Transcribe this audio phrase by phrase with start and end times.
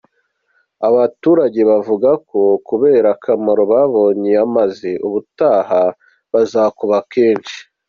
[0.87, 5.81] Aba baturage bavuga ko kubera akamaro babonye yamaze ubutaha
[6.33, 7.59] bazakuba kenshi.